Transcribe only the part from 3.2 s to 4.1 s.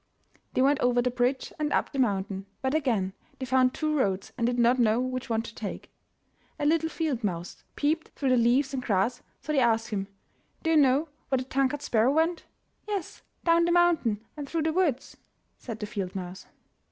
they found two